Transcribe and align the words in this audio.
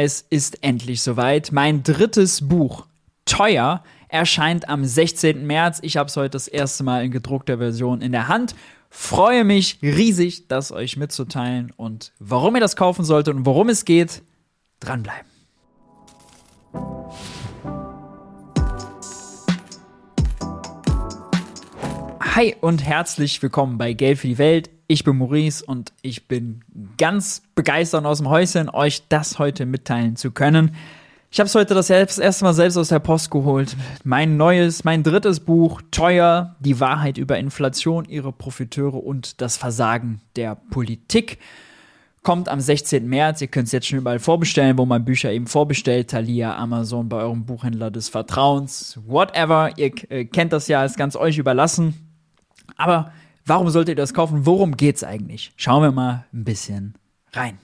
es 0.00 0.24
ist 0.30 0.62
endlich 0.62 1.02
soweit. 1.02 1.50
Mein 1.50 1.82
drittes 1.82 2.46
Buch, 2.46 2.86
Teuer, 3.24 3.82
erscheint 4.06 4.68
am 4.68 4.84
16. 4.84 5.44
März. 5.44 5.80
Ich 5.82 5.96
habe 5.96 6.06
es 6.06 6.16
heute 6.16 6.30
das 6.30 6.46
erste 6.46 6.84
Mal 6.84 7.04
in 7.04 7.10
gedruckter 7.10 7.58
Version 7.58 8.00
in 8.00 8.12
der 8.12 8.28
Hand. 8.28 8.54
Freue 8.90 9.42
mich 9.42 9.80
riesig, 9.82 10.46
das 10.46 10.70
euch 10.70 10.96
mitzuteilen 10.96 11.72
und 11.76 12.12
warum 12.20 12.54
ihr 12.54 12.60
das 12.60 12.76
kaufen 12.76 13.04
solltet 13.04 13.34
und 13.34 13.44
worum 13.44 13.70
es 13.70 13.84
geht, 13.84 14.22
dranbleiben. 14.78 15.26
Hi 22.38 22.54
und 22.60 22.84
herzlich 22.84 23.42
willkommen 23.42 23.78
bei 23.78 23.94
Geld 23.94 24.20
für 24.20 24.28
die 24.28 24.38
Welt. 24.38 24.70
Ich 24.86 25.02
bin 25.02 25.18
Maurice 25.18 25.64
und 25.64 25.92
ich 26.02 26.28
bin 26.28 26.60
ganz 26.96 27.42
begeistert 27.56 28.06
aus 28.06 28.18
dem 28.18 28.28
Häuschen, 28.28 28.70
euch 28.70 29.02
das 29.08 29.40
heute 29.40 29.66
mitteilen 29.66 30.14
zu 30.14 30.30
können. 30.30 30.76
Ich 31.32 31.40
habe 31.40 31.48
es 31.48 31.54
heute 31.56 31.74
das 31.74 31.90
erste 31.90 32.44
Mal 32.44 32.54
selbst 32.54 32.76
aus 32.76 32.90
der 32.90 33.00
Post 33.00 33.32
geholt. 33.32 33.76
Mein 34.04 34.36
neues, 34.36 34.84
mein 34.84 35.02
drittes 35.02 35.40
Buch, 35.40 35.82
Teuer, 35.90 36.54
die 36.60 36.78
Wahrheit 36.78 37.18
über 37.18 37.36
Inflation, 37.38 38.04
ihre 38.04 38.30
Profiteure 38.30 39.02
und 39.02 39.40
das 39.40 39.56
Versagen 39.56 40.20
der 40.36 40.54
Politik. 40.54 41.40
Kommt 42.22 42.48
am 42.48 42.60
16. 42.60 43.04
März. 43.08 43.40
Ihr 43.40 43.48
könnt 43.48 43.66
es 43.66 43.72
jetzt 43.72 43.88
schon 43.88 43.98
überall 43.98 44.20
vorbestellen, 44.20 44.78
wo 44.78 44.86
man 44.86 45.04
Bücher 45.04 45.32
eben 45.32 45.48
vorbestellt. 45.48 46.10
Thalia, 46.10 46.56
Amazon, 46.56 47.08
bei 47.08 47.16
eurem 47.16 47.46
Buchhändler 47.46 47.90
des 47.90 48.08
Vertrauens, 48.08 49.00
whatever. 49.08 49.72
Ihr 49.76 49.90
äh, 50.08 50.24
kennt 50.24 50.52
das 50.52 50.68
ja, 50.68 50.84
ist 50.84 50.96
ganz 50.96 51.16
euch 51.16 51.36
überlassen. 51.36 52.07
Aber 52.78 53.12
warum 53.44 53.68
solltet 53.68 53.90
ihr 53.90 54.02
das 54.02 54.14
kaufen? 54.14 54.46
Worum 54.46 54.76
geht's 54.76 55.04
eigentlich? 55.04 55.52
Schauen 55.56 55.82
wir 55.82 55.92
mal 55.92 56.24
ein 56.32 56.44
bisschen 56.44 56.94
rein. 57.32 57.58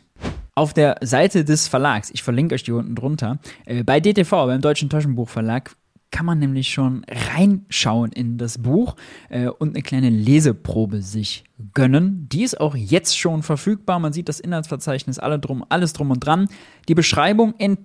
Auf 0.54 0.74
der 0.74 0.98
Seite 1.00 1.44
des 1.44 1.66
Verlags, 1.66 2.10
ich 2.10 2.22
verlinke 2.22 2.54
euch 2.54 2.62
die 2.62 2.72
unten 2.72 2.94
drunter, 2.94 3.38
äh, 3.64 3.82
bei 3.82 3.98
DTV, 4.00 4.30
beim 4.46 4.60
Deutschen 4.60 4.88
Taschenbuchverlag, 4.90 5.74
kann 6.12 6.26
man 6.26 6.38
nämlich 6.38 6.68
schon 6.68 7.04
reinschauen 7.08 8.12
in 8.12 8.38
das 8.38 8.58
Buch 8.58 8.94
äh, 9.30 9.48
und 9.48 9.70
eine 9.70 9.82
kleine 9.82 10.10
Leseprobe 10.10 11.02
sich 11.02 11.42
gönnen. 11.72 12.28
Die 12.28 12.44
ist 12.44 12.60
auch 12.60 12.76
jetzt 12.76 13.18
schon 13.18 13.42
verfügbar. 13.42 13.98
Man 13.98 14.12
sieht 14.12 14.28
das 14.28 14.38
Inhaltsverzeichnis, 14.38 15.18
alle 15.18 15.40
drum, 15.40 15.64
alles 15.70 15.92
drum 15.92 16.12
und 16.12 16.24
dran. 16.24 16.48
Die 16.86 16.94
Beschreibung 16.94 17.54
in 17.58 17.78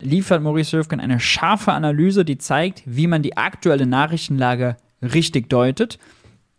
liefert 0.00 0.42
Maurice 0.42 0.76
Höfgen 0.76 1.00
eine 1.00 1.20
scharfe 1.20 1.72
Analyse, 1.72 2.26
die 2.26 2.36
zeigt, 2.36 2.82
wie 2.84 3.06
man 3.06 3.22
die 3.22 3.38
aktuelle 3.38 3.86
Nachrichtenlage 3.86 4.76
richtig 5.00 5.48
deutet 5.48 5.98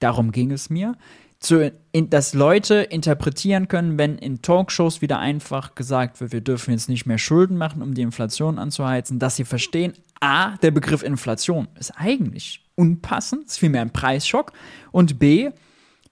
darum 0.01 0.31
ging 0.31 0.51
es 0.51 0.69
mir, 0.69 0.95
zu, 1.41 1.71
in, 1.91 2.09
dass 2.09 2.33
Leute 2.33 2.75
interpretieren 2.75 3.67
können, 3.67 3.97
wenn 3.97 4.17
in 4.17 4.41
Talkshows 4.43 5.01
wieder 5.01 5.19
einfach 5.19 5.73
gesagt 5.73 6.21
wird, 6.21 6.31
wir 6.31 6.41
dürfen 6.41 6.71
jetzt 6.71 6.87
nicht 6.87 7.07
mehr 7.07 7.17
Schulden 7.17 7.57
machen, 7.57 7.81
um 7.81 7.95
die 7.95 8.03
Inflation 8.03 8.59
anzuheizen, 8.59 9.17
dass 9.17 9.35
sie 9.35 9.43
verstehen, 9.43 9.93
a, 10.19 10.55
der 10.57 10.71
Begriff 10.71 11.01
Inflation 11.01 11.67
ist 11.79 11.91
eigentlich 11.97 12.63
unpassend, 12.75 13.47
ist 13.47 13.57
vielmehr 13.57 13.81
ein 13.81 13.91
Preisschock 13.91 14.53
und 14.91 15.17
b, 15.17 15.49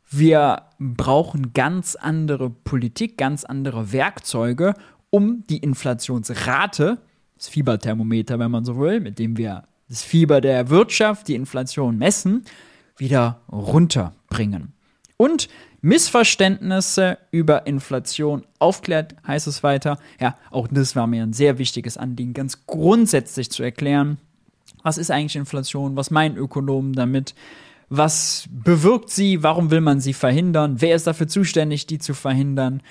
wir 0.09 0.63
brauchen 0.79 1.53
ganz 1.53 1.95
andere 1.95 2.49
Politik, 2.49 3.15
ganz 3.17 3.43
andere 3.43 3.91
Werkzeuge, 3.91 4.73
um 5.11 5.43
die 5.47 5.57
Inflationsrate, 5.57 6.97
das 7.37 7.47
Fieberthermometer, 7.47 8.39
wenn 8.39 8.49
man 8.49 8.65
so 8.65 8.79
will, 8.79 8.99
mit 8.99 9.19
dem 9.19 9.37
wir 9.37 9.65
das 9.87 10.01
Fieber 10.01 10.41
der 10.41 10.69
Wirtschaft, 10.69 11.27
die 11.27 11.35
Inflation 11.35 11.97
messen, 11.97 12.43
wieder 12.99 13.41
runterbringen. 13.51 14.73
Und 15.17 15.49
Missverständnisse 15.81 17.17
über 17.31 17.65
Inflation 17.65 18.45
aufklärt, 18.59 19.15
heißt 19.25 19.47
es 19.47 19.63
weiter. 19.63 19.97
Ja, 20.19 20.37
auch 20.51 20.67
das 20.69 20.95
war 20.95 21.07
mir 21.07 21.23
ein 21.23 21.33
sehr 21.33 21.57
wichtiges 21.57 21.97
Anliegen, 21.97 22.33
ganz 22.33 22.65
grundsätzlich 22.65 23.49
zu 23.49 23.63
erklären, 23.63 24.17
was 24.83 24.97
ist 24.97 25.11
eigentlich 25.11 25.35
Inflation, 25.35 25.95
was 25.95 26.11
meinen 26.11 26.37
Ökonomen 26.37 26.93
damit, 26.93 27.35
was 27.89 28.47
bewirkt 28.51 29.09
sie, 29.09 29.43
warum 29.43 29.71
will 29.71 29.81
man 29.81 29.99
sie 29.99 30.13
verhindern, 30.13 30.79
wer 30.79 30.95
ist 30.95 31.07
dafür 31.07 31.27
zuständig, 31.27 31.87
die 31.87 31.99
zu 31.99 32.13
verhindern? 32.13 32.81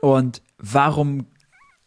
Und 0.00 0.42
warum 0.58 1.26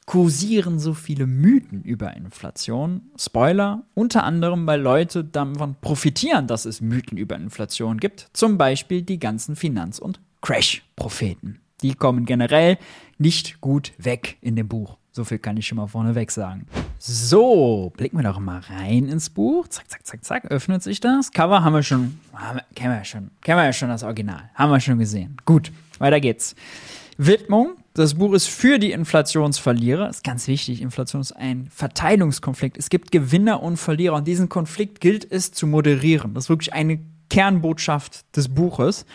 kursieren 0.10 0.80
so 0.80 0.96
viele 0.96 1.28
Mythen 1.28 1.84
über 1.84 2.18
Inflation. 2.18 3.12
Spoiler, 3.16 3.84
unter 3.94 4.24
anderem, 4.24 4.66
weil 4.66 4.82
Leute 4.82 5.24
davon 5.24 5.76
profitieren, 5.82 6.48
dass 6.48 6.66
es 6.66 6.82
Mythen 6.82 7.16
über 7.16 7.36
Inflation 7.36 8.00
gibt. 8.00 8.28
Zum 8.34 8.58
Beispiel 8.58 9.04
die 9.04 9.20
ganzen 9.20 9.56
Finanz- 9.56 10.00
und 10.00 10.20
Crash-Propheten. 10.42 11.60
Die 11.84 11.94
kommen 11.94 12.26
generell 12.26 12.80
nicht 13.20 13.62
gut 13.62 13.94
weg 14.00 14.40
in 14.42 14.56
dem 14.56 14.68
Buch. 14.68 14.98
So 15.12 15.24
viel 15.24 15.38
kann 15.38 15.58
ich 15.58 15.68
schon 15.68 15.78
mal 15.78 15.86
vorneweg 15.86 16.32
sagen. 16.32 16.66
So, 16.98 17.94
blicken 17.96 18.18
wir 18.18 18.24
doch 18.24 18.40
mal 18.40 18.62
rein 18.62 19.08
ins 19.08 19.30
Buch. 19.30 19.68
Zack, 19.68 19.92
zack, 19.92 20.08
zack, 20.08 20.26
zack, 20.26 20.46
öffnet 20.46 20.82
sich 20.82 21.00
das. 21.00 21.30
Cover 21.32 21.64
haben 21.64 21.74
wir 21.74 21.84
schon, 21.84 22.18
haben, 22.34 22.62
kennen 22.74 22.98
wir 22.98 23.06
schon, 23.06 23.30
kennen 23.42 23.60
wir 23.60 23.66
ja 23.66 23.74
schon 23.74 23.90
das 23.90 24.02
Original. 24.02 24.50
Haben 24.56 24.72
wir 24.72 24.80
schon 24.80 24.98
gesehen. 24.98 25.38
Gut, 25.46 25.72
weiter 26.00 26.20
geht's. 26.20 26.56
Widmung. 27.20 27.76
Das 28.00 28.14
Buch 28.14 28.32
ist 28.32 28.48
für 28.48 28.80
die 28.80 28.94
Inflationsverlierer. 28.94 30.08
Ist 30.08 30.24
ganz 30.24 30.48
wichtig. 30.48 30.82
Inflation 30.82 31.20
ist 31.20 31.34
ein 31.34 31.68
Verteilungskonflikt. 31.70 32.78
Es 32.78 32.90
gibt 32.90 33.12
Gewinner 33.12 33.62
und 33.62 33.76
Verlierer. 33.76 34.16
Und 34.16 34.26
diesen 34.26 34.48
Konflikt 34.48 35.02
gilt 35.02 35.30
es 35.30 35.52
zu 35.52 35.68
moderieren. 35.68 36.34
Das 36.34 36.46
ist 36.46 36.50
wirklich 36.50 36.72
eine 36.72 37.02
Kernbotschaft 37.30 38.24
des 38.38 38.48
Buches. 38.48 39.06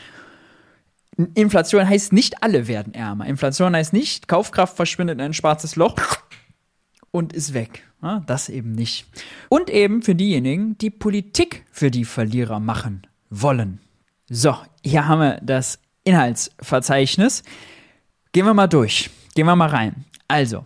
Inflation 1.33 1.89
heißt 1.89 2.12
nicht, 2.12 2.43
alle 2.43 2.69
werden 2.69 2.93
ärmer. 2.93 3.25
Inflation 3.25 3.75
heißt 3.75 3.94
nicht, 3.94 4.28
Kaufkraft 4.28 4.77
verschwindet 4.77 5.15
in 5.15 5.25
ein 5.25 5.33
schwarzes 5.33 5.77
Loch 5.77 5.97
und 7.11 7.33
ist 7.33 7.55
weg. 7.55 7.84
Das 8.27 8.50
eben 8.50 8.73
nicht. 8.73 9.06
Und 9.49 9.71
eben 9.71 10.03
für 10.03 10.15
diejenigen, 10.15 10.77
die 10.77 10.91
Politik 10.91 11.65
für 11.73 11.91
die 11.91 12.05
Verlierer 12.05 12.61
machen 12.61 13.06
wollen. 13.31 13.81
So, 14.28 14.55
hier 14.84 15.09
haben 15.09 15.21
wir 15.21 15.41
das 15.43 15.78
Inhaltsverzeichnis. 16.05 17.44
Gehen 18.34 18.47
wir 18.47 18.55
mal 18.55 18.67
durch. 18.67 19.11
Gehen 19.37 19.47
wir 19.47 19.55
mal 19.55 19.69
rein. 19.69 20.06
Also, 20.27 20.65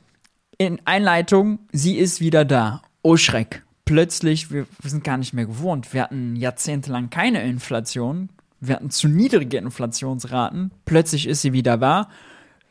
in 0.56 0.80
Einleitung, 0.86 1.58
sie 1.70 1.98
ist 1.98 2.18
wieder 2.18 2.46
da. 2.46 2.80
Oh 3.02 3.18
Schreck. 3.18 3.62
Plötzlich, 3.84 4.50
wir, 4.50 4.66
wir 4.80 4.90
sind 4.90 5.04
gar 5.04 5.18
nicht 5.18 5.34
mehr 5.34 5.44
gewohnt. 5.44 5.92
Wir 5.92 6.04
hatten 6.04 6.34
jahrzehntelang 6.34 7.10
keine 7.10 7.42
Inflation. 7.42 8.30
Wir 8.58 8.76
hatten 8.76 8.88
zu 8.88 9.06
niedrige 9.06 9.58
Inflationsraten. 9.58 10.70
Plötzlich 10.86 11.26
ist 11.28 11.42
sie 11.42 11.52
wieder 11.52 11.76
da. 11.76 12.08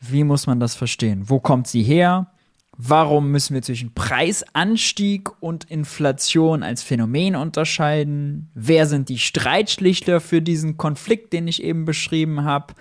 Wie 0.00 0.24
muss 0.24 0.48
man 0.48 0.58
das 0.58 0.74
verstehen? 0.74 1.30
Wo 1.30 1.38
kommt 1.38 1.68
sie 1.68 1.84
her? 1.84 2.32
Warum 2.76 3.30
müssen 3.30 3.54
wir 3.54 3.62
zwischen 3.62 3.94
Preisanstieg 3.94 5.30
und 5.40 5.70
Inflation 5.70 6.64
als 6.64 6.82
Phänomen 6.82 7.36
unterscheiden? 7.36 8.50
Wer 8.52 8.86
sind 8.86 9.10
die 9.10 9.20
Streitschlichter 9.20 10.20
für 10.20 10.42
diesen 10.42 10.76
Konflikt, 10.76 11.32
den 11.32 11.46
ich 11.46 11.62
eben 11.62 11.84
beschrieben 11.84 12.42
habe? 12.42 12.74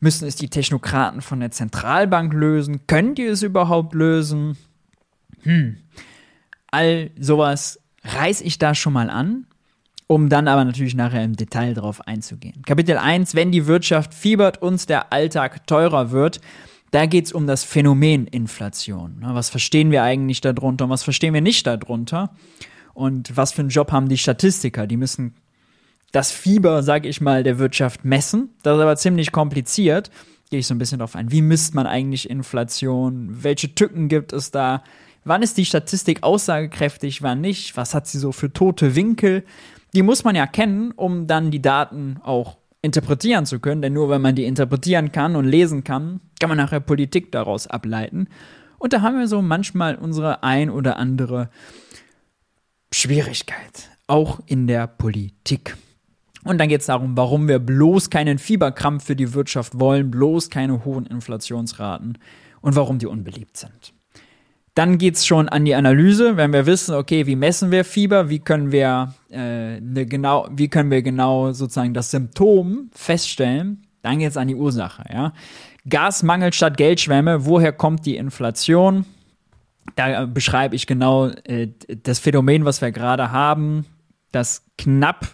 Müssen 0.00 0.26
es 0.26 0.36
die 0.36 0.48
Technokraten 0.48 1.20
von 1.20 1.40
der 1.40 1.50
Zentralbank 1.50 2.32
lösen? 2.32 2.86
Können 2.86 3.14
die 3.14 3.24
es 3.24 3.42
überhaupt 3.42 3.94
lösen? 3.94 4.56
Hm. 5.42 5.76
All 6.70 7.10
sowas 7.18 7.80
reiß 8.04 8.40
ich 8.40 8.58
da 8.58 8.74
schon 8.74 8.94
mal 8.94 9.10
an, 9.10 9.46
um 10.06 10.28
dann 10.28 10.48
aber 10.48 10.64
natürlich 10.64 10.94
nachher 10.94 11.22
im 11.22 11.36
Detail 11.36 11.74
drauf 11.74 12.06
einzugehen. 12.06 12.62
Kapitel 12.64 12.96
1, 12.96 13.34
wenn 13.34 13.52
die 13.52 13.66
Wirtschaft 13.66 14.14
fiebert, 14.14 14.62
uns 14.62 14.86
der 14.86 15.12
Alltag 15.12 15.66
teurer 15.66 16.10
wird. 16.10 16.40
Da 16.90 17.06
geht 17.06 17.26
es 17.26 17.32
um 17.32 17.46
das 17.46 17.62
Phänomen 17.62 18.26
Inflation. 18.26 19.18
Was 19.20 19.50
verstehen 19.50 19.90
wir 19.90 20.02
eigentlich 20.02 20.40
darunter 20.40 20.84
und 20.84 20.90
was 20.90 21.04
verstehen 21.04 21.34
wir 21.34 21.40
nicht 21.40 21.66
darunter? 21.66 22.30
Und 22.94 23.36
was 23.36 23.52
für 23.52 23.60
einen 23.60 23.68
Job 23.68 23.92
haben 23.92 24.08
die 24.08 24.18
Statistiker? 24.18 24.86
Die 24.86 24.96
müssen 24.96 25.34
das 26.12 26.32
Fieber, 26.32 26.82
sage 26.82 27.08
ich 27.08 27.20
mal, 27.20 27.42
der 27.42 27.58
Wirtschaft 27.58 28.04
messen. 28.04 28.50
Das 28.62 28.76
ist 28.76 28.82
aber 28.82 28.96
ziemlich 28.96 29.32
kompliziert. 29.32 30.10
Gehe 30.50 30.60
ich 30.60 30.66
so 30.66 30.74
ein 30.74 30.78
bisschen 30.78 30.98
drauf 30.98 31.14
ein. 31.14 31.30
Wie 31.30 31.42
misst 31.42 31.74
man 31.74 31.86
eigentlich 31.86 32.28
Inflation? 32.28 33.44
Welche 33.44 33.74
Tücken 33.74 34.08
gibt 34.08 34.32
es 34.32 34.50
da? 34.50 34.82
Wann 35.24 35.42
ist 35.42 35.56
die 35.58 35.64
Statistik 35.64 36.22
aussagekräftig, 36.22 37.22
wann 37.22 37.40
nicht? 37.40 37.76
Was 37.76 37.94
hat 37.94 38.06
sie 38.06 38.18
so 38.18 38.32
für 38.32 38.52
tote 38.52 38.96
Winkel? 38.96 39.44
Die 39.94 40.02
muss 40.02 40.24
man 40.24 40.34
ja 40.34 40.46
kennen, 40.46 40.92
um 40.92 41.26
dann 41.26 41.50
die 41.50 41.62
Daten 41.62 42.18
auch 42.22 42.56
interpretieren 42.82 43.46
zu 43.46 43.60
können. 43.60 43.82
Denn 43.82 43.92
nur 43.92 44.08
wenn 44.08 44.22
man 44.22 44.34
die 44.34 44.44
interpretieren 44.44 45.12
kann 45.12 45.36
und 45.36 45.44
lesen 45.44 45.84
kann, 45.84 46.20
kann 46.40 46.48
man 46.48 46.58
nachher 46.58 46.80
Politik 46.80 47.30
daraus 47.30 47.66
ableiten. 47.66 48.28
Und 48.78 48.92
da 48.92 49.02
haben 49.02 49.18
wir 49.18 49.28
so 49.28 49.42
manchmal 49.42 49.94
unsere 49.94 50.42
ein 50.42 50.70
oder 50.70 50.96
andere 50.96 51.50
Schwierigkeit, 52.92 53.90
auch 54.06 54.40
in 54.46 54.66
der 54.66 54.86
Politik. 54.86 55.76
Und 56.44 56.58
dann 56.58 56.68
geht 56.68 56.80
es 56.80 56.86
darum, 56.86 57.16
warum 57.16 57.48
wir 57.48 57.58
bloß 57.58 58.08
keinen 58.10 58.38
Fieberkrampf 58.38 59.04
für 59.04 59.16
die 59.16 59.34
Wirtschaft 59.34 59.78
wollen, 59.78 60.10
bloß 60.10 60.48
keine 60.48 60.84
hohen 60.84 61.06
Inflationsraten 61.06 62.18
und 62.62 62.76
warum 62.76 62.98
die 62.98 63.06
unbeliebt 63.06 63.56
sind. 63.56 63.92
Dann 64.74 64.98
geht 64.98 65.16
es 65.16 65.26
schon 65.26 65.48
an 65.48 65.64
die 65.64 65.74
Analyse, 65.74 66.36
wenn 66.36 66.52
wir 66.52 66.64
wissen, 66.64 66.94
okay, 66.94 67.26
wie 67.26 67.36
messen 67.36 67.70
wir 67.70 67.84
Fieber, 67.84 68.30
wie 68.30 68.38
können 68.38 68.72
wir, 68.72 69.14
äh, 69.30 69.80
ne 69.80 70.06
genau, 70.06 70.48
wie 70.50 70.68
können 70.68 70.90
wir 70.90 71.02
genau 71.02 71.52
sozusagen 71.52 71.92
das 71.92 72.10
Symptom 72.10 72.88
feststellen, 72.94 73.82
dann 74.02 74.20
geht 74.20 74.30
es 74.30 74.36
an 74.36 74.48
die 74.48 74.54
Ursache. 74.54 75.04
Ja? 75.12 75.32
Gasmangel 75.88 76.52
statt 76.52 76.76
Geldschwämme, 76.76 77.44
woher 77.44 77.72
kommt 77.72 78.06
die 78.06 78.16
Inflation? 78.16 79.04
Da 79.96 80.26
beschreibe 80.26 80.76
ich 80.76 80.86
genau 80.86 81.26
äh, 81.26 81.68
das 82.02 82.20
Phänomen, 82.20 82.64
was 82.64 82.80
wir 82.80 82.92
gerade 82.92 83.32
haben, 83.32 83.86
das 84.30 84.64
knapp 84.78 85.26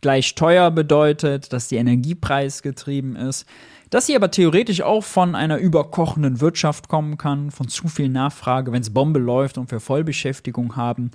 gleich 0.00 0.34
teuer 0.34 0.70
bedeutet, 0.70 1.52
dass 1.52 1.68
die 1.68 1.76
Energiepreis 1.76 2.62
getrieben 2.62 3.16
ist, 3.16 3.46
dass 3.90 4.06
sie 4.06 4.16
aber 4.16 4.30
theoretisch 4.30 4.82
auch 4.82 5.02
von 5.02 5.34
einer 5.34 5.58
überkochenden 5.58 6.40
Wirtschaft 6.40 6.88
kommen 6.88 7.18
kann, 7.18 7.50
von 7.50 7.68
zu 7.68 7.88
viel 7.88 8.08
Nachfrage, 8.08 8.72
wenn 8.72 8.82
es 8.82 8.94
Bombe 8.94 9.18
läuft 9.18 9.58
und 9.58 9.70
wir 9.70 9.80
Vollbeschäftigung 9.80 10.76
haben, 10.76 11.10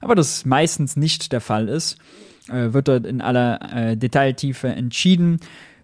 aber 0.00 0.14
das 0.14 0.44
meistens 0.44 0.96
nicht 0.96 1.32
der 1.32 1.40
Fall 1.40 1.68
ist, 1.68 1.98
äh, 2.48 2.72
wird 2.72 2.88
dort 2.88 3.06
in 3.06 3.20
aller 3.20 3.60
äh, 3.72 3.96
Detailtiefe 3.96 4.68
entschieden, 4.68 5.40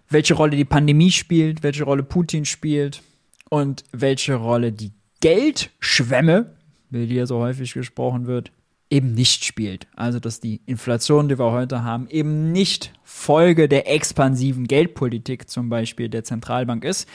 welche 0.09 0.33
Rolle 0.33 0.55
die 0.55 0.65
Pandemie 0.65 1.11
spielt, 1.11 1.63
welche 1.63 1.83
Rolle 1.83 2.03
Putin 2.03 2.45
spielt 2.45 3.01
und 3.49 3.83
welche 3.91 4.35
Rolle 4.35 4.71
die 4.71 4.91
Geldschwemme, 5.21 6.53
wie 6.89 7.07
die 7.07 7.15
ja 7.15 7.25
so 7.25 7.39
häufig 7.39 7.73
gesprochen 7.73 8.27
wird, 8.27 8.51
eben 8.93 9.15
nicht 9.15 9.43
spielt. 9.43 9.87
Also 9.95 10.19
dass 10.19 10.39
die 10.39 10.61
Inflation, 10.67 11.27
die 11.27 11.39
wir 11.39 11.51
heute 11.51 11.83
haben, 11.83 12.07
eben 12.09 12.51
nicht 12.51 12.93
Folge 13.03 13.67
der 13.67 13.91
expansiven 13.91 14.67
Geldpolitik 14.67 15.49
zum 15.49 15.67
Beispiel 15.69 16.09
der 16.09 16.23
Zentralbank 16.23 16.85
ist, 16.85 17.09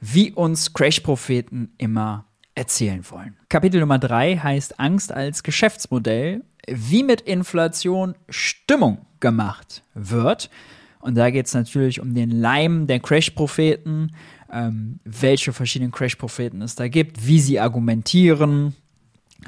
wie 0.00 0.32
uns 0.32 0.74
Crash-Propheten 0.74 1.72
immer 1.78 2.26
erzählen 2.56 3.04
wollen. 3.10 3.36
Kapitel 3.48 3.80
Nummer 3.80 4.00
drei 4.00 4.36
heißt 4.36 4.80
Angst 4.80 5.12
als 5.12 5.44
Geschäftsmodell, 5.44 6.42
wie 6.66 7.04
mit 7.04 7.20
Inflation 7.20 8.16
Stimmung 8.28 9.06
gemacht 9.20 9.84
wird. 9.94 10.50
Und 10.98 11.14
da 11.14 11.30
geht 11.30 11.46
es 11.46 11.54
natürlich 11.54 12.00
um 12.00 12.14
den 12.14 12.30
Leim 12.30 12.86
der 12.88 12.98
Crash-Propheten, 12.98 14.10
ähm, 14.52 14.98
welche 15.04 15.52
verschiedenen 15.52 15.92
Crash-Propheten 15.92 16.60
es 16.60 16.74
da 16.74 16.88
gibt, 16.88 17.26
wie 17.26 17.38
sie 17.38 17.60
argumentieren, 17.60 18.74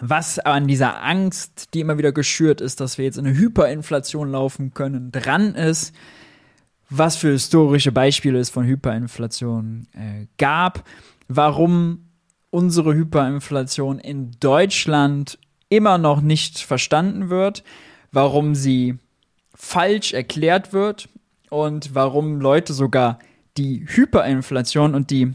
was 0.00 0.38
an 0.38 0.66
dieser 0.66 1.02
Angst, 1.02 1.74
die 1.74 1.80
immer 1.80 1.98
wieder 1.98 2.12
geschürt 2.12 2.60
ist, 2.60 2.80
dass 2.80 2.98
wir 2.98 3.04
jetzt 3.04 3.18
in 3.18 3.26
eine 3.26 3.36
Hyperinflation 3.36 4.30
laufen 4.30 4.74
können, 4.74 5.12
dran 5.12 5.54
ist, 5.54 5.94
was 6.88 7.16
für 7.16 7.32
historische 7.32 7.92
Beispiele 7.92 8.38
es 8.38 8.50
von 8.50 8.64
Hyperinflation 8.64 9.88
äh, 9.92 10.26
gab, 10.38 10.84
warum 11.28 12.06
unsere 12.50 12.94
Hyperinflation 12.94 13.98
in 13.98 14.32
Deutschland 14.40 15.38
immer 15.68 15.98
noch 15.98 16.20
nicht 16.20 16.58
verstanden 16.58 17.28
wird, 17.28 17.64
warum 18.12 18.54
sie 18.54 18.98
falsch 19.54 20.12
erklärt 20.12 20.72
wird 20.72 21.08
und 21.50 21.94
warum 21.94 22.40
Leute 22.40 22.72
sogar 22.72 23.18
die 23.56 23.84
Hyperinflation 23.86 24.94
und 24.94 25.10
die 25.10 25.34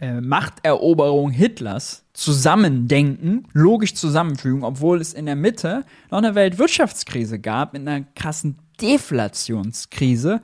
äh, 0.00 0.20
Machteroberung 0.20 1.30
Hitlers 1.30 2.04
zusammendenken, 2.12 3.46
logisch 3.52 3.94
zusammenfügen, 3.94 4.64
obwohl 4.64 5.00
es 5.00 5.14
in 5.14 5.26
der 5.26 5.36
Mitte 5.36 5.84
noch 6.10 6.18
eine 6.18 6.34
Weltwirtschaftskrise 6.34 7.38
gab, 7.38 7.72
mit 7.72 7.86
einer 7.86 8.04
krassen 8.14 8.58
Deflationskrise. 8.80 10.40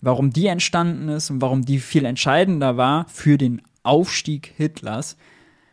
Warum 0.00 0.30
die 0.30 0.46
entstanden 0.46 1.08
ist 1.08 1.30
und 1.30 1.40
warum 1.40 1.64
die 1.64 1.78
viel 1.78 2.04
entscheidender 2.04 2.76
war 2.76 3.06
für 3.08 3.38
den 3.38 3.62
Aufstieg 3.82 4.52
Hitlers. 4.56 5.16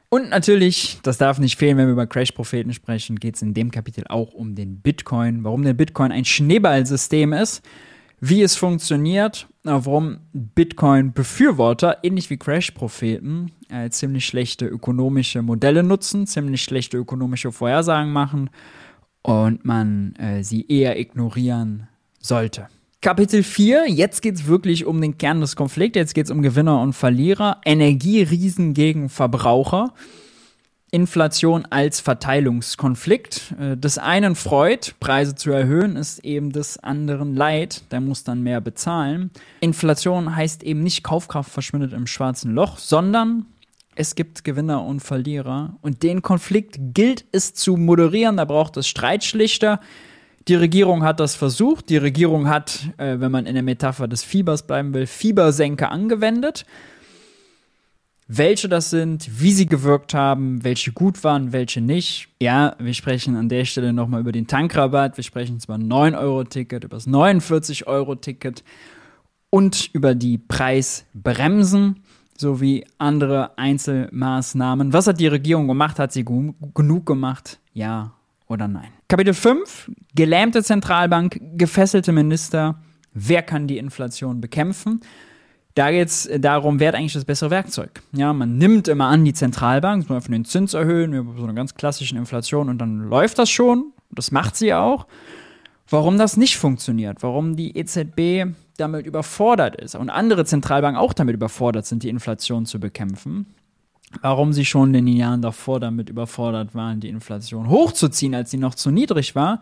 Und 0.09 0.29
natürlich, 0.29 0.99
das 1.03 1.17
darf 1.17 1.39
nicht 1.39 1.57
fehlen, 1.57 1.77
wenn 1.77 1.87
wir 1.87 1.93
über 1.93 2.07
Crash-Propheten 2.07 2.73
sprechen, 2.73 3.17
geht 3.17 3.35
es 3.35 3.41
in 3.41 3.53
dem 3.53 3.71
Kapitel 3.71 4.05
auch 4.07 4.33
um 4.33 4.55
den 4.55 4.81
Bitcoin, 4.81 5.43
warum 5.43 5.63
der 5.63 5.73
Bitcoin 5.73 6.11
ein 6.11 6.25
Schneeballsystem 6.25 7.33
ist 7.33 7.61
wie 8.21 8.43
es 8.43 8.55
funktioniert, 8.55 9.47
warum 9.63 10.19
Bitcoin-Befürworter, 10.31 11.97
ähnlich 12.03 12.29
wie 12.29 12.37
Crash-Propheten, 12.37 13.51
äh, 13.69 13.89
ziemlich 13.89 14.27
schlechte 14.27 14.67
ökonomische 14.67 15.41
Modelle 15.41 15.81
nutzen, 15.81 16.27
ziemlich 16.27 16.61
schlechte 16.61 16.97
ökonomische 16.97 17.51
Vorhersagen 17.51 18.13
machen 18.13 18.51
und 19.23 19.65
man 19.65 20.15
äh, 20.15 20.43
sie 20.43 20.67
eher 20.67 20.99
ignorieren 20.99 21.87
sollte. 22.19 22.67
Kapitel 23.01 23.41
4, 23.41 23.89
jetzt 23.89 24.21
geht 24.21 24.35
es 24.35 24.45
wirklich 24.45 24.85
um 24.85 25.01
den 25.01 25.17
Kern 25.17 25.41
des 25.41 25.55
Konflikts, 25.55 25.97
jetzt 25.97 26.13
geht 26.13 26.25
es 26.25 26.31
um 26.31 26.43
Gewinner 26.43 26.79
und 26.79 26.93
Verlierer, 26.93 27.59
Energieriesen 27.65 28.75
gegen 28.75 29.09
Verbraucher. 29.09 29.95
Inflation 30.91 31.65
als 31.69 32.01
Verteilungskonflikt. 32.01 33.55
Äh, 33.57 33.77
des 33.77 33.97
einen 33.97 34.35
freut, 34.35 34.95
Preise 34.99 35.35
zu 35.35 35.49
erhöhen, 35.49 35.95
ist 35.95 36.19
eben 36.19 36.51
des 36.51 36.77
anderen 36.77 37.33
leid, 37.33 37.83
der 37.91 38.01
muss 38.01 38.25
dann 38.25 38.43
mehr 38.43 38.59
bezahlen. 38.59 39.31
Inflation 39.61 40.35
heißt 40.35 40.63
eben 40.63 40.83
nicht 40.83 41.03
Kaufkraft 41.03 41.49
verschwindet 41.49 41.93
im 41.93 42.07
schwarzen 42.07 42.53
Loch, 42.53 42.77
sondern 42.77 43.45
es 43.95 44.15
gibt 44.15 44.43
Gewinner 44.43 44.83
und 44.83 44.99
Verlierer 44.99 45.77
und 45.81 46.03
den 46.03 46.21
Konflikt 46.21 46.77
gilt 46.93 47.25
es 47.31 47.53
zu 47.53 47.77
moderieren, 47.77 48.37
da 48.37 48.45
braucht 48.45 48.75
es 48.75 48.87
Streitschlichter. 48.87 49.79
Die 50.47 50.55
Regierung 50.55 51.03
hat 51.03 51.19
das 51.19 51.35
versucht. 51.35 51.89
Die 51.89 51.97
Regierung 51.97 52.49
hat, 52.49 52.89
äh, 52.97 53.19
wenn 53.19 53.31
man 53.31 53.45
in 53.45 53.53
der 53.53 53.63
Metapher 53.63 54.07
des 54.07 54.23
Fiebers 54.23 54.65
bleiben 54.67 54.93
will, 54.93 55.07
Fiebersenke 55.07 55.87
angewendet 55.89 56.65
welche 58.33 58.69
das 58.69 58.89
sind, 58.89 59.29
wie 59.41 59.51
sie 59.51 59.65
gewirkt 59.65 60.13
haben, 60.13 60.63
welche 60.63 60.93
gut 60.93 61.23
waren, 61.25 61.51
welche 61.51 61.81
nicht. 61.81 62.29
Ja, 62.41 62.75
wir 62.79 62.93
sprechen 62.93 63.35
an 63.35 63.49
der 63.49 63.65
Stelle 63.65 63.91
nochmal 63.91 64.21
über 64.21 64.31
den 64.31 64.47
Tankrabatt. 64.47 65.17
Wir 65.17 65.23
sprechen 65.23 65.59
zwar 65.59 65.77
9-Euro-Ticket, 65.77 66.85
über 66.85 66.95
das 66.95 67.07
49-Euro-Ticket 67.07 68.63
und 69.49 69.89
über 69.91 70.15
die 70.15 70.37
Preisbremsen 70.37 72.03
sowie 72.37 72.85
andere 72.97 73.57
Einzelmaßnahmen. 73.57 74.93
Was 74.93 75.07
hat 75.07 75.19
die 75.19 75.27
Regierung 75.27 75.67
gemacht? 75.67 75.99
Hat 75.99 76.13
sie 76.13 76.23
genug 76.23 77.05
gemacht? 77.05 77.59
Ja 77.73 78.13
oder 78.47 78.69
nein? 78.69 78.91
Kapitel 79.09 79.33
5. 79.33 79.91
Gelähmte 80.15 80.63
Zentralbank, 80.63 81.41
gefesselte 81.57 82.13
Minister. 82.13 82.81
Wer 83.13 83.41
kann 83.41 83.67
die 83.67 83.77
Inflation 83.77 84.39
bekämpfen? 84.39 85.01
Da 85.73 85.91
geht 85.91 86.07
es 86.07 86.29
darum, 86.39 86.79
wer 86.79 86.89
hat 86.89 86.95
eigentlich 86.95 87.13
das 87.13 87.25
bessere 87.25 87.49
Werkzeug. 87.49 88.01
Ja, 88.11 88.33
man 88.33 88.57
nimmt 88.57 88.87
immer 88.87 89.07
an, 89.07 89.23
die 89.23 89.33
Zentralbank 89.33 90.05
soll 90.07 90.19
von 90.19 90.31
den 90.31 90.45
Zins 90.45 90.73
erhöhen, 90.73 91.13
über 91.13 91.33
so 91.37 91.43
einer 91.43 91.53
ganz 91.53 91.75
klassischen 91.75 92.17
Inflation 92.17 92.69
und 92.69 92.77
dann 92.79 93.09
läuft 93.09 93.39
das 93.39 93.49
schon. 93.49 93.93
Das 94.09 94.31
macht 94.31 94.55
sie 94.55 94.73
auch. 94.73 95.07
Warum 95.89 96.17
das 96.17 96.37
nicht 96.37 96.57
funktioniert, 96.57 97.23
warum 97.23 97.55
die 97.55 97.77
EZB 97.77 98.53
damit 98.77 99.05
überfordert 99.05 99.75
ist 99.75 99.95
und 99.95 100.09
andere 100.09 100.45
Zentralbanken 100.45 100.99
auch 100.99 101.13
damit 101.13 101.35
überfordert 101.35 101.85
sind, 101.85 102.03
die 102.03 102.09
Inflation 102.09 102.65
zu 102.65 102.79
bekämpfen. 102.79 103.45
Warum 104.21 104.51
sie 104.51 104.65
schon 104.65 104.93
in 104.93 105.05
den 105.05 105.15
Jahren 105.15 105.41
davor 105.41 105.79
damit 105.79 106.09
überfordert 106.09 106.75
waren, 106.75 106.99
die 106.99 107.07
Inflation 107.07 107.69
hochzuziehen, 107.69 108.35
als 108.35 108.51
sie 108.51 108.57
noch 108.57 108.75
zu 108.75 108.91
niedrig 108.91 109.35
war. 109.35 109.61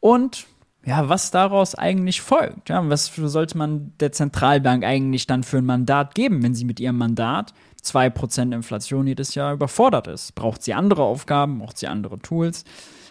Und 0.00 0.46
ja, 0.84 1.08
was 1.08 1.30
daraus 1.30 1.74
eigentlich 1.74 2.20
folgt. 2.20 2.68
Ja, 2.68 2.88
was 2.88 3.12
sollte 3.14 3.56
man 3.56 3.92
der 4.00 4.12
Zentralbank 4.12 4.84
eigentlich 4.84 5.26
dann 5.26 5.44
für 5.44 5.58
ein 5.58 5.66
Mandat 5.66 6.14
geben, 6.14 6.42
wenn 6.42 6.54
sie 6.54 6.64
mit 6.64 6.80
ihrem 6.80 6.98
Mandat 6.98 7.54
2% 7.84 8.52
Inflation 8.52 9.06
jedes 9.06 9.34
Jahr 9.34 9.54
überfordert 9.54 10.08
ist? 10.08 10.34
Braucht 10.34 10.62
sie 10.62 10.74
andere 10.74 11.02
Aufgaben? 11.02 11.58
Braucht 11.58 11.78
sie 11.78 11.86
andere 11.86 12.18
Tools? 12.18 12.64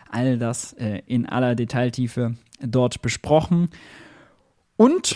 All 0.10 0.38
das 0.38 0.74
äh, 0.74 1.02
in 1.06 1.26
aller 1.26 1.56
Detailtiefe 1.56 2.36
dort 2.60 3.02
besprochen. 3.02 3.70
Und 4.76 5.16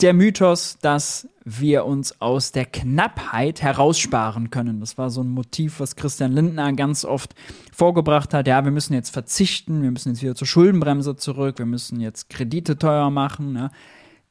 der 0.00 0.12
Mythos, 0.12 0.78
dass 0.80 1.28
wir 1.44 1.84
uns 1.84 2.20
aus 2.20 2.52
der 2.52 2.64
Knappheit 2.64 3.62
heraussparen 3.62 4.50
können. 4.50 4.80
Das 4.80 4.96
war 4.96 5.10
so 5.10 5.22
ein 5.22 5.28
Motiv, 5.28 5.78
was 5.78 5.94
Christian 5.94 6.32
Lindner 6.32 6.72
ganz 6.72 7.04
oft 7.04 7.34
vorgebracht 7.72 8.32
hat. 8.32 8.48
Ja, 8.48 8.64
wir 8.64 8.72
müssen 8.72 8.94
jetzt 8.94 9.10
verzichten, 9.10 9.82
wir 9.82 9.90
müssen 9.90 10.10
jetzt 10.10 10.22
wieder 10.22 10.34
zur 10.34 10.46
Schuldenbremse 10.46 11.16
zurück, 11.16 11.58
wir 11.58 11.66
müssen 11.66 12.00
jetzt 12.00 12.30
Kredite 12.30 12.78
teuer 12.78 13.10
machen. 13.10 13.52
Ne? 13.52 13.70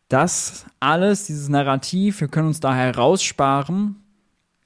Das 0.09 0.65
alles, 0.79 1.27
dieses 1.27 1.49
Narrativ, 1.49 2.19
wir 2.19 2.27
können 2.27 2.47
uns 2.47 2.59
da 2.59 2.73
heraussparen, 2.75 3.95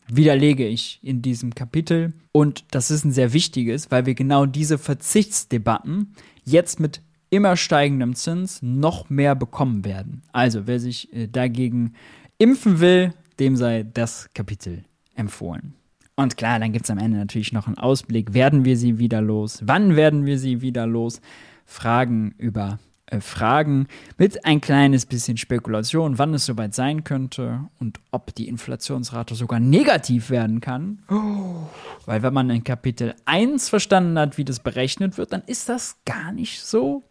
widerlege 0.08 0.66
ich 0.66 1.00
in 1.04 1.22
diesem 1.22 1.54
Kapitel. 1.54 2.14
Und 2.32 2.64
das 2.72 2.92
ist 2.92 3.04
ein 3.04 3.12
sehr 3.12 3.34
wichtiges, 3.34 3.92
weil 3.92 4.06
wir 4.06 4.16
genau 4.16 4.46
diese 4.46 4.78
Verzichtsdebatten 4.78 6.14
jetzt 6.46 6.80
mit 6.80 7.02
immer 7.30 7.58
steigendem 7.58 8.16
Zins 8.16 8.62
noch 8.62 9.10
mehr 9.10 9.36
bekommen 9.36 9.86
werden. 9.86 10.24
Also, 10.32 10.68
wer 10.68 10.80
sich 10.80 11.14
äh, 11.14 11.28
dagegen 11.28 11.94
impfen 12.38 12.80
will, 12.80 13.14
dem 13.40 13.56
sei 13.56 13.84
das 13.84 14.30
Kapitel 14.34 14.84
empfohlen. 15.16 15.74
Und 16.16 16.36
klar, 16.36 16.60
dann 16.60 16.74
gibt 16.74 16.86
es 16.86 16.92
am 16.92 16.98
Ende 16.98 17.18
natürlich 17.18 17.54
noch 17.54 17.68
einen 17.68 17.78
Ausblick. 17.78 18.34
Werden 18.34 18.66
wir 18.66 18.76
sie 18.76 18.98
wieder 18.98 19.22
los? 19.22 19.62
Wann 19.64 19.96
werden 19.96 20.26
wir 20.26 20.40
sie 20.40 20.62
wieder 20.62 20.88
los? 20.88 21.22
Fragen 21.66 22.34
über 22.40 22.80
äh, 23.08 23.22
Fragen 23.22 23.88
mit 24.18 24.44
ein 24.44 24.60
kleines 24.60 25.06
bisschen 25.06 25.38
Spekulation, 25.38 26.18
wann 26.18 26.34
es 26.34 26.46
soweit 26.46 26.74
sein 26.74 27.04
könnte 27.04 27.62
und 27.80 28.00
ob 28.12 28.34
die 28.36 28.48
Inflationsrate 28.48 29.36
sogar 29.36 29.60
negativ 29.60 30.30
werden 30.30 30.60
kann. 30.60 31.04
Oh. 31.10 31.68
Weil 32.06 32.22
wenn 32.24 32.34
man 32.34 32.50
in 32.50 32.64
Kapitel 32.64 33.14
1 33.26 33.70
verstanden 33.70 34.18
hat, 34.18 34.38
wie 34.38 34.46
das 34.46 34.60
berechnet 34.60 35.18
wird, 35.18 35.34
dann 35.34 35.44
ist 35.46 35.70
das 35.70 35.98
gar 36.06 36.32
nicht 36.32 36.62
so 36.62 37.04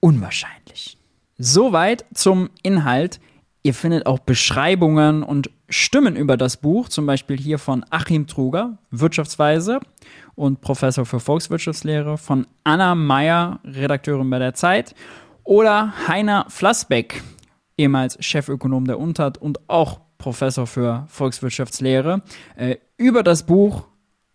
unwahrscheinlich. 0.00 0.98
Soweit 1.38 2.04
zum 2.14 2.50
Inhalt. 2.62 3.20
Ihr 3.62 3.74
findet 3.74 4.06
auch 4.06 4.20
Beschreibungen 4.20 5.22
und 5.22 5.50
Stimmen 5.68 6.16
über 6.16 6.36
das 6.36 6.56
Buch, 6.56 6.88
zum 6.88 7.06
Beispiel 7.06 7.36
hier 7.36 7.58
von 7.58 7.84
Achim 7.90 8.26
Truger, 8.26 8.78
Wirtschaftsweise 8.90 9.80
und 10.34 10.60
Professor 10.60 11.04
für 11.04 11.20
Volkswirtschaftslehre, 11.20 12.16
von 12.16 12.46
Anna 12.64 12.94
Meyer, 12.94 13.60
Redakteurin 13.64 14.30
bei 14.30 14.38
der 14.38 14.54
Zeit, 14.54 14.94
oder 15.44 15.92
Heiner 16.06 16.46
Flassbeck, 16.48 17.22
ehemals 17.76 18.16
Chefökonom 18.24 18.86
der 18.86 18.98
UNTAD 18.98 19.38
und 19.38 19.68
auch 19.68 20.00
Professor 20.16 20.66
für 20.66 21.06
Volkswirtschaftslehre, 21.08 22.22
äh, 22.56 22.76
über 22.96 23.22
das 23.22 23.44
Buch 23.44 23.86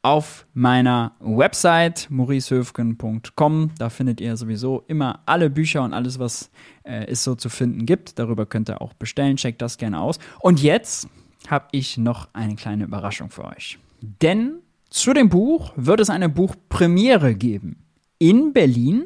auf 0.03 0.45
meiner 0.53 1.13
Website 1.19 2.07
mauricehöfgen.com. 2.11 3.71
Da 3.77 3.89
findet 3.89 4.21
ihr 4.21 4.37
sowieso 4.37 4.83
immer 4.87 5.21
alle 5.25 5.49
Bücher 5.49 5.81
und 5.81 5.93
alles, 5.93 6.19
was 6.19 6.51
äh, 6.83 7.05
es 7.07 7.23
so 7.23 7.33
zu 7.33 7.49
finden 7.49 7.87
gibt. 7.87 8.19
Darüber 8.19 8.45
könnt 8.45 8.69
ihr 8.69 8.81
auch 8.81 8.93
bestellen. 8.93 9.37
Checkt 9.37 9.61
das 9.61 9.77
gerne 9.77 9.99
aus. 9.99 10.19
Und 10.41 10.61
jetzt 10.61 11.07
habe 11.47 11.67
ich 11.71 11.97
noch 11.97 12.29
eine 12.33 12.55
kleine 12.55 12.83
Überraschung 12.83 13.31
für 13.31 13.45
euch. 13.45 13.79
Denn 14.01 14.59
zu 14.89 15.13
dem 15.13 15.29
Buch 15.29 15.73
wird 15.75 16.01
es 16.01 16.09
eine 16.09 16.29
Buchpremiere 16.29 17.33
geben. 17.33 17.85
In 18.19 18.53
Berlin 18.53 19.05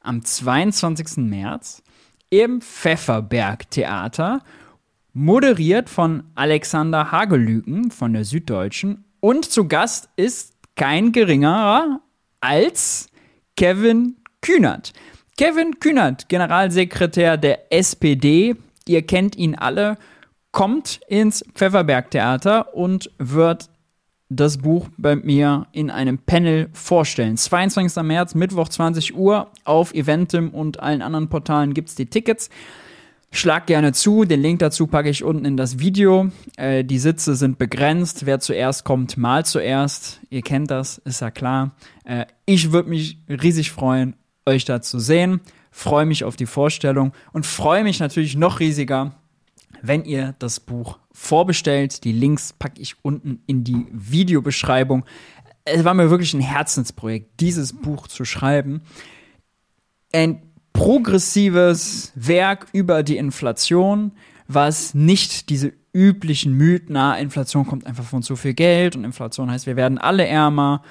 am 0.00 0.22
22. 0.22 1.16
März 1.16 1.82
im 2.30 2.60
Pfefferberg 2.60 3.70
Theater, 3.70 4.42
moderiert 5.12 5.88
von 5.88 6.24
Alexander 6.34 7.12
Hagelüken 7.12 7.90
von 7.90 8.12
der 8.12 8.24
Süddeutschen 8.24 9.03
und 9.24 9.50
zu 9.50 9.66
Gast 9.66 10.10
ist 10.16 10.52
kein 10.76 11.10
geringerer 11.10 12.02
als 12.42 13.08
Kevin 13.56 14.16
Kühnert. 14.42 14.92
Kevin 15.38 15.80
Kühnert, 15.80 16.28
Generalsekretär 16.28 17.38
der 17.38 17.72
SPD, 17.72 18.54
ihr 18.86 19.00
kennt 19.00 19.34
ihn 19.36 19.54
alle, 19.54 19.96
kommt 20.52 21.00
ins 21.08 21.42
Pfefferberg-Theater 21.54 22.74
und 22.74 23.10
wird 23.16 23.70
das 24.28 24.58
Buch 24.58 24.88
bei 24.98 25.16
mir 25.16 25.68
in 25.72 25.90
einem 25.90 26.18
Panel 26.18 26.68
vorstellen. 26.74 27.38
22. 27.38 28.02
März, 28.02 28.34
Mittwoch 28.34 28.68
20 28.68 29.16
Uhr 29.16 29.50
auf 29.64 29.94
Eventim 29.94 30.50
und 30.50 30.80
allen 30.80 31.00
anderen 31.00 31.30
Portalen 31.30 31.72
gibt 31.72 31.88
es 31.88 31.94
die 31.94 32.10
Tickets. 32.10 32.50
Schlag 33.36 33.66
gerne 33.66 33.92
zu, 33.92 34.24
den 34.24 34.40
Link 34.40 34.60
dazu 34.60 34.86
packe 34.86 35.10
ich 35.10 35.24
unten 35.24 35.44
in 35.44 35.56
das 35.56 35.80
Video. 35.80 36.30
Äh, 36.56 36.84
die 36.84 37.00
Sitze 37.00 37.34
sind 37.34 37.58
begrenzt. 37.58 38.26
Wer 38.26 38.38
zuerst 38.38 38.84
kommt, 38.84 39.16
mal 39.16 39.44
zuerst. 39.44 40.20
Ihr 40.30 40.42
kennt 40.42 40.70
das, 40.70 40.98
ist 40.98 41.20
ja 41.20 41.32
klar. 41.32 41.74
Äh, 42.04 42.26
ich 42.46 42.70
würde 42.70 42.90
mich 42.90 43.18
riesig 43.28 43.72
freuen, 43.72 44.14
euch 44.46 44.64
da 44.64 44.80
zu 44.80 45.00
sehen. 45.00 45.40
Freue 45.72 46.06
mich 46.06 46.22
auf 46.22 46.36
die 46.36 46.46
Vorstellung 46.46 47.10
und 47.32 47.44
freue 47.44 47.82
mich 47.82 47.98
natürlich 47.98 48.36
noch 48.36 48.60
riesiger, 48.60 49.16
wenn 49.82 50.04
ihr 50.04 50.36
das 50.38 50.60
Buch 50.60 51.00
vorbestellt. 51.10 52.04
Die 52.04 52.12
Links 52.12 52.52
packe 52.52 52.80
ich 52.80 52.94
unten 53.02 53.42
in 53.48 53.64
die 53.64 53.84
Videobeschreibung. 53.90 55.04
Es 55.64 55.82
war 55.82 55.94
mir 55.94 56.08
wirklich 56.08 56.34
ein 56.34 56.40
Herzensprojekt, 56.40 57.40
dieses 57.40 57.72
Buch 57.72 58.06
zu 58.06 58.24
schreiben. 58.24 58.82
Ein 60.12 60.53
progressives 60.74 62.12
Werk 62.14 62.66
über 62.72 63.02
die 63.02 63.16
Inflation, 63.16 64.12
was 64.46 64.92
nicht 64.92 65.48
diese 65.48 65.72
üblichen 65.94 66.52
Mythen, 66.52 66.88
na, 66.90 67.16
Inflation 67.16 67.66
kommt 67.66 67.86
einfach 67.86 68.04
von 68.04 68.22
zu 68.22 68.36
viel 68.36 68.52
Geld 68.52 68.94
und 68.94 69.04
Inflation 69.04 69.50
heißt, 69.50 69.66
wir 69.66 69.76
werden 69.76 69.96
alle 69.96 70.26
ärmer 70.26 70.82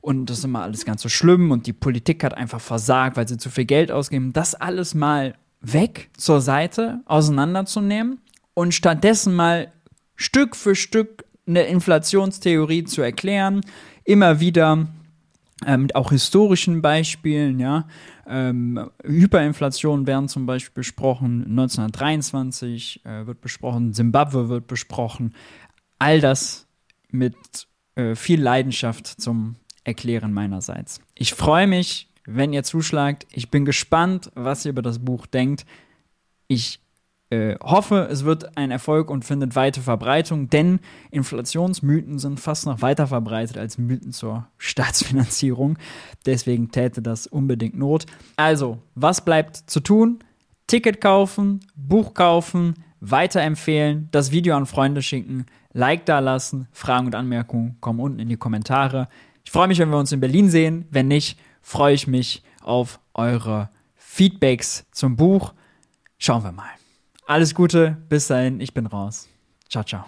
und 0.00 0.26
das 0.26 0.38
ist 0.38 0.44
immer 0.44 0.62
alles 0.62 0.84
ganz 0.84 1.02
so 1.02 1.08
schlimm 1.08 1.52
und 1.52 1.66
die 1.66 1.72
Politik 1.74 2.24
hat 2.24 2.34
einfach 2.34 2.60
versagt, 2.60 3.16
weil 3.16 3.28
sie 3.28 3.36
zu 3.36 3.50
viel 3.50 3.66
Geld 3.66 3.92
ausgeben. 3.92 4.32
Das 4.32 4.54
alles 4.54 4.94
mal 4.94 5.36
weg 5.60 6.10
zur 6.16 6.40
Seite 6.40 7.00
auseinanderzunehmen 7.04 8.20
und 8.54 8.74
stattdessen 8.74 9.34
mal 9.34 9.70
Stück 10.16 10.56
für 10.56 10.74
Stück 10.74 11.24
eine 11.46 11.64
Inflationstheorie 11.64 12.84
zu 12.84 13.02
erklären, 13.02 13.60
immer 14.04 14.40
wieder 14.40 14.88
mit 15.66 15.94
auch 15.94 16.10
historischen 16.10 16.82
Beispielen, 16.82 17.58
ja. 17.60 17.86
Ähm, 18.26 18.90
Hyperinflation 19.04 20.06
werden 20.06 20.28
zum 20.28 20.46
Beispiel 20.46 20.72
besprochen, 20.74 21.44
1923 21.48 23.04
äh, 23.04 23.26
wird 23.26 23.40
besprochen, 23.40 23.92
Simbabwe 23.92 24.48
wird 24.48 24.66
besprochen. 24.66 25.34
All 25.98 26.20
das 26.20 26.66
mit 27.10 27.34
äh, 27.96 28.14
viel 28.14 28.40
Leidenschaft 28.40 29.06
zum 29.06 29.56
Erklären 29.84 30.32
meinerseits. 30.32 31.00
Ich 31.14 31.34
freue 31.34 31.66
mich, 31.66 32.08
wenn 32.24 32.52
ihr 32.52 32.62
zuschlagt. 32.62 33.26
Ich 33.32 33.50
bin 33.50 33.64
gespannt, 33.64 34.30
was 34.34 34.64
ihr 34.64 34.70
über 34.70 34.82
das 34.82 34.98
Buch 35.00 35.26
denkt. 35.26 35.66
Ich 36.46 36.80
äh, 37.30 37.56
hoffe, 37.62 38.08
es 38.10 38.24
wird 38.24 38.56
ein 38.56 38.70
Erfolg 38.70 39.08
und 39.08 39.24
findet 39.24 39.54
weite 39.54 39.80
Verbreitung, 39.80 40.50
denn 40.50 40.80
Inflationsmythen 41.10 42.18
sind 42.18 42.40
fast 42.40 42.66
noch 42.66 42.82
weiter 42.82 43.06
verbreitet 43.06 43.56
als 43.56 43.78
Mythen 43.78 44.12
zur 44.12 44.46
Staatsfinanzierung. 44.58 45.78
Deswegen 46.26 46.70
täte 46.70 47.02
das 47.02 47.26
unbedingt 47.26 47.78
Not. 47.78 48.06
Also, 48.36 48.78
was 48.94 49.24
bleibt 49.24 49.56
zu 49.56 49.80
tun? 49.80 50.18
Ticket 50.66 51.00
kaufen, 51.00 51.60
Buch 51.76 52.14
kaufen, 52.14 52.74
weiterempfehlen, 53.00 54.08
das 54.10 54.30
Video 54.30 54.56
an 54.56 54.66
Freunde 54.66 55.02
schicken, 55.02 55.46
Like 55.72 56.04
da 56.04 56.18
lassen, 56.18 56.66
Fragen 56.72 57.06
und 57.06 57.14
Anmerkungen 57.14 57.76
kommen 57.80 58.00
unten 58.00 58.18
in 58.18 58.28
die 58.28 58.36
Kommentare. 58.36 59.08
Ich 59.44 59.52
freue 59.52 59.68
mich, 59.68 59.78
wenn 59.78 59.90
wir 59.90 59.98
uns 59.98 60.10
in 60.10 60.18
Berlin 60.18 60.50
sehen. 60.50 60.86
Wenn 60.90 61.06
nicht, 61.06 61.38
freue 61.62 61.94
ich 61.94 62.08
mich 62.08 62.42
auf 62.60 62.98
eure 63.14 63.70
Feedbacks 63.94 64.86
zum 64.90 65.14
Buch. 65.16 65.54
Schauen 66.18 66.42
wir 66.42 66.52
mal. 66.52 66.70
Alles 67.30 67.54
Gute, 67.54 67.96
bis 68.08 68.26
dahin, 68.26 68.60
ich 68.60 68.74
bin 68.74 68.86
raus. 68.86 69.28
Ciao, 69.68 69.84
ciao. 69.84 70.04